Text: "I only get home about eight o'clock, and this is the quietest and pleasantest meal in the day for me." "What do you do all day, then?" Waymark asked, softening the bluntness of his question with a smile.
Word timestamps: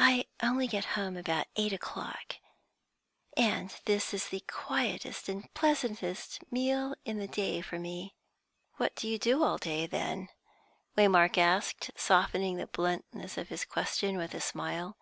"I 0.00 0.26
only 0.42 0.66
get 0.66 0.84
home 0.98 1.16
about 1.16 1.46
eight 1.54 1.72
o'clock, 1.72 2.34
and 3.36 3.72
this 3.84 4.12
is 4.12 4.26
the 4.26 4.42
quietest 4.48 5.28
and 5.28 5.54
pleasantest 5.54 6.42
meal 6.50 6.96
in 7.04 7.18
the 7.20 7.28
day 7.28 7.60
for 7.60 7.78
me." 7.78 8.16
"What 8.74 8.96
do 8.96 9.06
you 9.06 9.20
do 9.20 9.44
all 9.44 9.56
day, 9.56 9.86
then?" 9.86 10.30
Waymark 10.96 11.38
asked, 11.38 11.92
softening 11.94 12.56
the 12.56 12.66
bluntness 12.66 13.38
of 13.38 13.50
his 13.50 13.64
question 13.64 14.16
with 14.16 14.34
a 14.34 14.40
smile. 14.40 14.96